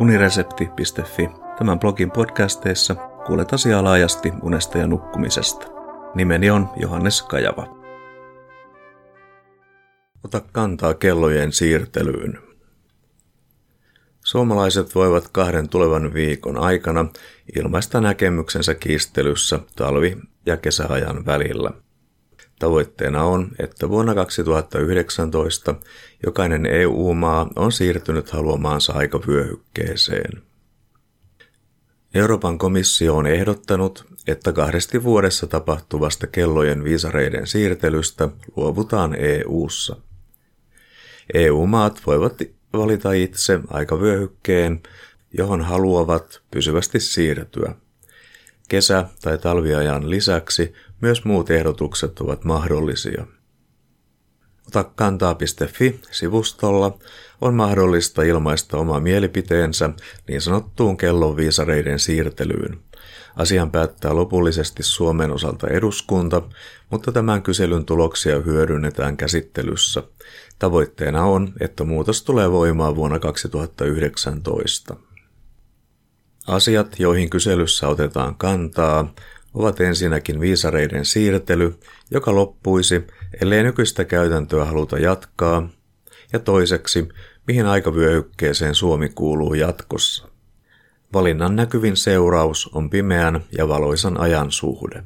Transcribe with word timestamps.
uniresepti.fi. 0.00 1.28
Tämän 1.58 1.78
blogin 1.78 2.10
podcasteissa 2.10 2.94
kuulet 3.26 3.52
asiaa 3.52 3.84
laajasti 3.84 4.32
unesta 4.42 4.78
ja 4.78 4.86
nukkumisesta. 4.86 5.66
Nimeni 6.14 6.50
on 6.50 6.68
Johannes 6.76 7.22
Kajava. 7.22 7.78
Ota 10.24 10.40
kantaa 10.52 10.94
kellojen 10.94 11.52
siirtelyyn. 11.52 12.38
Suomalaiset 14.24 14.94
voivat 14.94 15.28
kahden 15.28 15.68
tulevan 15.68 16.14
viikon 16.14 16.58
aikana 16.58 17.08
ilmaista 17.56 18.00
näkemyksensä 18.00 18.74
kiistelyssä 18.74 19.60
talvi- 19.76 20.20
ja 20.46 20.56
kesäajan 20.56 21.26
välillä. 21.26 21.70
Tavoitteena 22.58 23.24
on, 23.24 23.48
että 23.58 23.88
vuonna 23.88 24.14
2019 24.14 25.74
jokainen 26.26 26.66
EU-maa 26.66 27.50
on 27.56 27.72
siirtynyt 27.72 28.30
haluamaansa 28.30 28.92
aikavyöhykkeeseen. 28.92 30.42
Euroopan 32.14 32.58
komissio 32.58 33.16
on 33.16 33.26
ehdottanut, 33.26 34.06
että 34.26 34.52
kahdesti 34.52 35.02
vuodessa 35.02 35.46
tapahtuvasta 35.46 36.26
kellojen 36.26 36.84
viisareiden 36.84 37.46
siirtelystä 37.46 38.28
luovutaan 38.56 39.14
EU-ssa. 39.14 39.96
EU-maat 41.34 42.02
voivat 42.06 42.38
valita 42.72 43.12
itse 43.12 43.60
aikavyöhykkeen, 43.68 44.82
johon 45.38 45.60
haluavat 45.60 46.42
pysyvästi 46.50 47.00
siirtyä. 47.00 47.74
Kesä- 48.68 49.08
tai 49.22 49.38
talviajan 49.38 50.10
lisäksi 50.10 50.74
myös 51.00 51.24
muut 51.24 51.50
ehdotukset 51.50 52.20
ovat 52.20 52.44
mahdollisia. 52.44 53.26
Ota 54.68 54.84
kantaa.fi-sivustolla 54.84 56.98
on 57.40 57.54
mahdollista 57.54 58.22
ilmaista 58.22 58.76
oma 58.76 59.00
mielipiteensä 59.00 59.90
niin 60.28 60.40
sanottuun 60.40 60.96
kellonviisareiden 60.96 61.98
siirtelyyn. 61.98 62.78
Asian 63.36 63.70
päättää 63.70 64.16
lopullisesti 64.16 64.82
Suomen 64.82 65.30
osalta 65.30 65.68
eduskunta, 65.68 66.42
mutta 66.90 67.12
tämän 67.12 67.42
kyselyn 67.42 67.84
tuloksia 67.84 68.40
hyödynnetään 68.40 69.16
käsittelyssä. 69.16 70.02
Tavoitteena 70.58 71.24
on, 71.24 71.52
että 71.60 71.84
muutos 71.84 72.22
tulee 72.22 72.52
voimaan 72.52 72.96
vuonna 72.96 73.18
2019. 73.18 74.96
Asiat, 76.46 76.98
joihin 76.98 77.30
kyselyssä 77.30 77.88
otetaan 77.88 78.34
kantaa, 78.34 79.14
ovat 79.58 79.80
ensinnäkin 79.80 80.40
viisareiden 80.40 81.04
siirtely, 81.04 81.74
joka 82.10 82.34
loppuisi, 82.34 83.06
ellei 83.42 83.62
nykyistä 83.62 84.04
käytäntöä 84.04 84.64
haluta 84.64 84.98
jatkaa, 84.98 85.68
ja 86.32 86.38
toiseksi, 86.38 87.08
mihin 87.46 87.66
aikavyöhykkeeseen 87.66 88.74
Suomi 88.74 89.08
kuuluu 89.08 89.54
jatkossa. 89.54 90.28
Valinnan 91.12 91.56
näkyvin 91.56 91.96
seuraus 91.96 92.70
on 92.74 92.90
pimeän 92.90 93.44
ja 93.58 93.68
valoisan 93.68 94.20
ajan 94.20 94.52
suhde. 94.52 95.02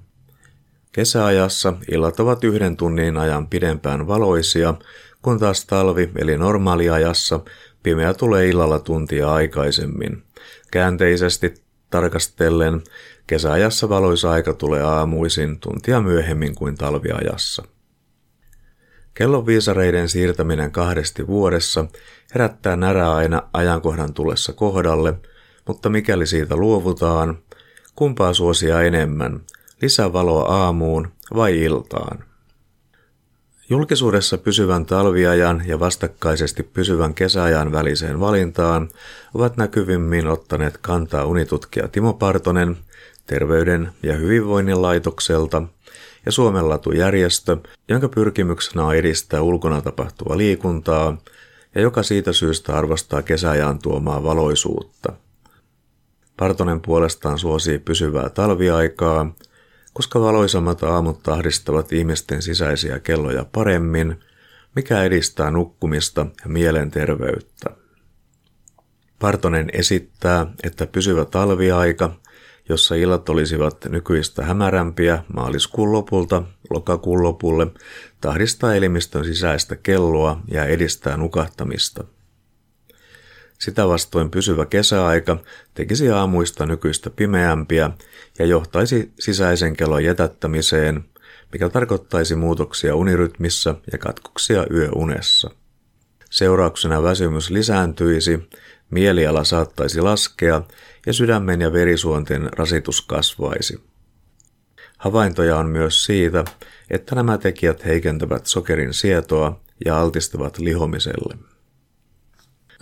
Kesäajassa 0.92 1.74
illat 1.90 2.20
ovat 2.20 2.44
yhden 2.44 2.76
tunnin 2.76 3.16
ajan 3.16 3.48
pidempään 3.48 4.06
valoisia, 4.06 4.74
kun 5.22 5.38
taas 5.38 5.66
talvi 5.66 6.10
eli 6.16 6.38
normaaliajassa 6.38 7.40
pimeä 7.82 8.14
tulee 8.14 8.48
illalla 8.48 8.78
tuntia 8.78 9.32
aikaisemmin. 9.32 10.22
Käänteisesti 10.70 11.54
tarkastellen 11.92 12.82
kesäajassa 13.26 13.88
valoisa 13.88 14.30
aika 14.30 14.52
tulee 14.52 14.82
aamuisin 14.82 15.60
tuntia 15.60 16.00
myöhemmin 16.00 16.54
kuin 16.54 16.74
talviajassa. 16.74 17.62
Kellonviisareiden 19.14 20.08
siirtäminen 20.08 20.72
kahdesti 20.72 21.26
vuodessa 21.26 21.84
herättää 22.34 22.76
närää 22.76 23.14
aina 23.14 23.42
ajankohdan 23.52 24.14
tullessa 24.14 24.52
kohdalle, 24.52 25.14
mutta 25.66 25.88
mikäli 25.88 26.26
siitä 26.26 26.56
luovutaan, 26.56 27.38
kumpaa 27.94 28.34
suosia 28.34 28.82
enemmän, 28.82 29.40
lisää 29.82 30.12
valoa 30.12 30.44
aamuun 30.44 31.12
vai 31.34 31.60
iltaan? 31.62 32.31
Julkisuudessa 33.72 34.38
pysyvän 34.38 34.86
talviajan 34.86 35.62
ja 35.66 35.80
vastakkaisesti 35.80 36.62
pysyvän 36.62 37.14
kesäajan 37.14 37.72
väliseen 37.72 38.20
valintaan 38.20 38.88
ovat 39.34 39.56
näkyvimmin 39.56 40.26
ottaneet 40.26 40.78
kantaa 40.78 41.24
unitutkija 41.24 41.88
Timo 41.88 42.12
Partonen 42.12 42.76
Terveyden 43.26 43.92
ja 44.02 44.16
hyvinvoinnin 44.16 44.82
laitokselta 44.82 45.62
ja 46.26 46.32
Suomen 46.32 46.68
latujärjestö, 46.68 47.56
jonka 47.88 48.08
pyrkimyksenä 48.08 48.84
on 48.84 48.94
edistää 48.96 49.42
ulkona 49.42 49.82
tapahtuvaa 49.82 50.38
liikuntaa 50.38 51.16
ja 51.74 51.80
joka 51.80 52.02
siitä 52.02 52.32
syystä 52.32 52.76
arvostaa 52.76 53.22
kesäajan 53.22 53.78
tuomaa 53.78 54.22
valoisuutta. 54.22 55.12
Partonen 56.36 56.80
puolestaan 56.80 57.38
suosii 57.38 57.78
pysyvää 57.78 58.28
talviaikaa, 58.28 59.34
koska 59.92 60.20
valoisammat 60.20 60.82
aamut 60.82 61.22
tahdistavat 61.22 61.92
ihmisten 61.92 62.42
sisäisiä 62.42 62.98
kelloja 62.98 63.44
paremmin, 63.52 64.20
mikä 64.76 65.02
edistää 65.02 65.50
nukkumista 65.50 66.26
ja 66.44 66.48
mielenterveyttä. 66.48 67.70
Partonen 69.18 69.68
esittää, 69.72 70.46
että 70.62 70.86
pysyvä 70.86 71.24
talviaika, 71.24 72.16
jossa 72.68 72.94
illat 72.94 73.28
olisivat 73.28 73.84
nykyistä 73.88 74.44
hämärämpiä 74.44 75.24
maaliskuun 75.34 75.92
lopulta 75.92 76.42
lokakuun 76.70 77.22
lopulle, 77.22 77.66
tahdistaa 78.20 78.74
elimistön 78.74 79.24
sisäistä 79.24 79.76
kelloa 79.76 80.40
ja 80.48 80.64
edistää 80.64 81.16
nukahtamista. 81.16 82.04
Sitä 83.62 83.88
vastoin 83.88 84.30
pysyvä 84.30 84.66
kesäaika 84.66 85.38
tekisi 85.74 86.10
aamuista 86.10 86.66
nykyistä 86.66 87.10
pimeämpiä 87.10 87.90
ja 88.38 88.46
johtaisi 88.46 89.12
sisäisen 89.20 89.76
kellon 89.76 90.04
jätättämiseen, 90.04 91.04
mikä 91.52 91.68
tarkoittaisi 91.68 92.36
muutoksia 92.36 92.96
unirytmissä 92.96 93.74
ja 93.92 93.98
katkoksia 93.98 94.66
yöunessa. 94.70 95.50
Seurauksena 96.30 97.02
väsymys 97.02 97.50
lisääntyisi, 97.50 98.48
mieliala 98.90 99.44
saattaisi 99.44 100.00
laskea 100.00 100.62
ja 101.06 101.12
sydämen 101.12 101.60
ja 101.60 101.72
verisuonten 101.72 102.48
rasitus 102.52 103.00
kasvaisi. 103.00 103.80
Havaintoja 104.98 105.56
on 105.56 105.66
myös 105.66 106.04
siitä, 106.04 106.44
että 106.90 107.14
nämä 107.14 107.38
tekijät 107.38 107.84
heikentävät 107.84 108.46
sokerin 108.46 108.94
sietoa 108.94 109.60
ja 109.84 110.00
altistavat 110.00 110.58
lihomiselle. 110.58 111.52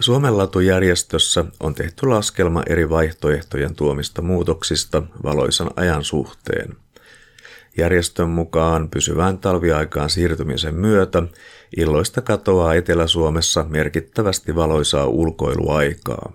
Suomen 0.01 0.39
latujärjestössä 0.39 1.45
on 1.61 1.75
tehty 1.75 2.07
laskelma 2.07 2.63
eri 2.67 2.91
vaihtoehtojen 2.91 3.75
tuomista 3.75 4.23
muutoksista 4.23 5.03
valoisan 5.23 5.71
ajan 5.77 6.05
suhteen. 6.05 6.77
Järjestön 7.79 8.29
mukaan 8.29 8.91
pysyvään 8.91 9.39
talviaikaan 9.39 10.11
siirtymisen 10.11 10.75
myötä 10.75 11.23
illoista 11.77 12.21
katoaa 12.21 12.75
Etelä-Suomessa 12.75 13.65
merkittävästi 13.69 14.55
valoisaa 14.55 15.07
ulkoiluaikaa. 15.07 16.33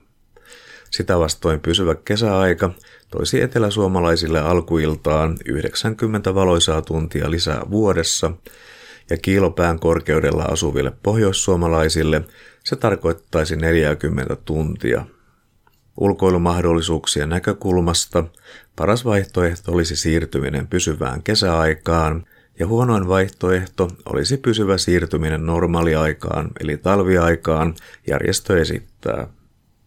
Sitä 0.92 1.20
vastoin 1.20 1.60
pysyvä 1.60 1.96
kesäaika 1.96 2.70
toisi 3.12 3.42
eteläsuomalaisille 3.42 4.40
alkuiltaan 4.40 5.38
90 5.46 6.36
valoisaa 6.36 6.82
tuntia 6.82 7.32
lisää 7.32 7.62
vuodessa 7.72 8.32
ja 9.10 9.18
kiilopään 9.18 9.80
korkeudella 9.80 10.44
asuville 10.44 10.94
pohjoissuomalaisille 11.04 12.22
se 12.66 12.76
tarkoittaisi 12.76 13.56
40 13.56 14.36
tuntia. 14.36 15.06
Ulkoilumahdollisuuksien 15.98 17.30
näkökulmasta 17.30 18.24
paras 18.76 19.06
vaihtoehto 19.06 19.72
olisi 19.72 19.96
siirtyminen 19.96 20.68
pysyvään 20.68 21.24
kesäaikaan 21.24 22.26
ja 22.60 22.68
huonoin 22.68 23.08
vaihtoehto 23.08 23.92
olisi 24.06 24.38
pysyvä 24.38 24.78
siirtyminen 24.78 25.46
normaaliaikaan 25.46 26.52
eli 26.60 26.78
talviaikaan, 26.78 27.76
järjestö 28.08 28.62
esittää. 28.62 29.28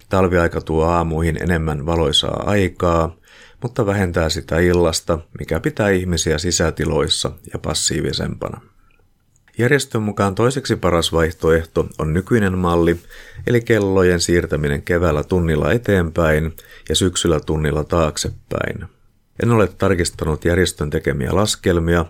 Talviaika 0.09 0.61
tuo 0.61 0.85
aamuihin 0.85 1.43
enemmän 1.43 1.87
valoisaa 1.87 2.43
aikaa, 2.47 3.17
mutta 3.63 3.87
vähentää 3.87 4.29
sitä 4.29 4.59
illasta, 4.59 5.19
mikä 5.39 5.61
pitää 5.61 5.89
ihmisiä 5.89 6.39
sisätiloissa 6.39 7.33
ja 7.53 7.59
passiivisempana. 7.59 8.61
Järjestön 9.59 10.03
mukaan 10.03 10.35
toiseksi 10.35 10.77
paras 10.77 11.13
vaihtoehto 11.13 11.87
on 11.99 12.15
nykyinen 12.15 12.59
malli, 12.59 13.01
eli 13.47 13.61
kellojen 13.61 14.21
siirtäminen 14.21 14.83
keväällä 14.83 15.25
tunnilla 15.25 15.73
eteenpäin 15.73 16.57
ja 16.89 16.95
syksyllä 16.95 17.41
tunnilla 17.41 17.85
taaksepäin. 17.85 18.85
En 19.43 19.51
ole 19.51 19.67
tarkistanut 19.67 20.45
järjestön 20.45 20.91
tekemiä 20.91 21.35
laskelmia, 21.35 22.05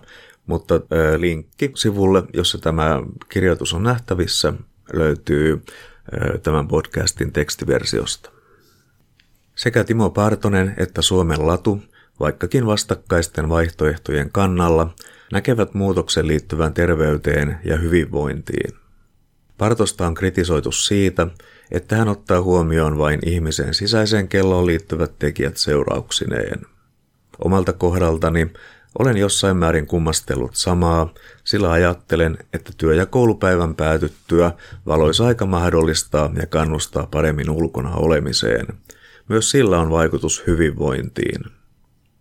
mutta 0.45 0.75
linkki 1.17 1.71
sivulle, 1.75 2.23
jossa 2.33 2.57
tämä 2.57 3.01
kirjoitus 3.29 3.73
on 3.73 3.83
nähtävissä, 3.83 4.53
löytyy 4.93 5.61
tämän 6.43 6.67
podcastin 6.67 7.31
tekstiversiosta. 7.31 8.31
Sekä 9.55 9.83
Timo 9.83 10.09
Partonen 10.09 10.73
että 10.77 11.01
Suomen 11.01 11.47
Latu, 11.47 11.81
vaikkakin 12.19 12.65
vastakkaisten 12.65 13.49
vaihtoehtojen 13.49 14.29
kannalla, 14.31 14.93
näkevät 15.31 15.73
muutoksen 15.73 16.27
liittyvän 16.27 16.73
terveyteen 16.73 17.59
ja 17.65 17.77
hyvinvointiin. 17.77 18.73
Partosta 19.57 20.07
on 20.07 20.13
kritisoitu 20.13 20.71
siitä, 20.71 21.27
että 21.71 21.95
hän 21.95 22.07
ottaa 22.07 22.41
huomioon 22.41 22.97
vain 22.97 23.19
ihmisen 23.25 23.73
sisäiseen 23.73 24.27
kelloon 24.27 24.65
liittyvät 24.65 25.19
tekijät 25.19 25.57
seurauksineen. 25.57 26.61
Omalta 27.45 27.73
kohdaltani 27.73 28.51
olen 28.99 29.17
jossain 29.17 29.57
määrin 29.57 29.87
kummastellut 29.87 30.55
samaa, 30.55 31.13
sillä 31.43 31.71
ajattelen, 31.71 32.37
että 32.53 32.71
työ- 32.77 32.95
ja 32.95 33.05
koulupäivän 33.05 33.75
päätyttyä 33.75 34.51
valoisa 34.85 35.27
aika 35.27 35.45
mahdollistaa 35.45 36.31
ja 36.35 36.47
kannustaa 36.47 37.07
paremmin 37.11 37.49
ulkona 37.49 37.95
olemiseen. 37.95 38.67
Myös 39.29 39.51
sillä 39.51 39.79
on 39.79 39.89
vaikutus 39.89 40.43
hyvinvointiin. 40.47 41.58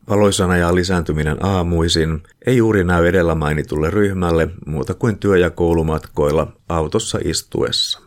Valoisana 0.08 0.56
ja 0.56 0.74
lisääntyminen 0.74 1.44
aamuisin 1.44 2.22
ei 2.46 2.56
juuri 2.56 2.84
näy 2.84 3.06
edellä 3.06 3.34
mainitulle 3.34 3.90
ryhmälle 3.90 4.48
muuta 4.66 4.94
kuin 4.94 5.18
työ- 5.18 5.38
ja 5.38 5.50
koulumatkoilla 5.50 6.52
autossa 6.68 7.18
istuessa. 7.24 8.00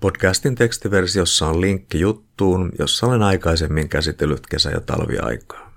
Podcastin 0.00 0.54
tekstiversiossa 0.54 1.46
on 1.46 1.60
linkki 1.60 2.00
juttuun, 2.00 2.72
jossa 2.78 3.06
olen 3.06 3.22
aikaisemmin 3.22 3.88
käsitellyt 3.88 4.46
kesä- 4.46 4.70
ja 4.70 4.80
talviaikaa. 4.80 5.74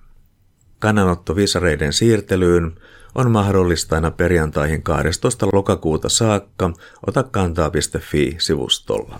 Kannanotto 0.79 1.35
visareiden 1.35 1.93
siirtelyyn 1.93 2.75
on 3.15 3.31
mahdollista 3.31 3.95
aina 3.95 4.11
perjantaihin 4.11 4.83
12. 4.83 5.47
lokakuuta 5.53 6.09
saakka 6.09 6.73
otakantaa.fi-sivustolla. 7.07 9.19